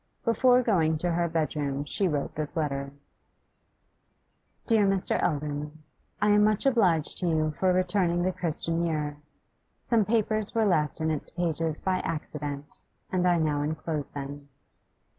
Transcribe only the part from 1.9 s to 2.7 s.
wrote this